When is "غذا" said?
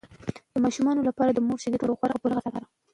2.37-2.49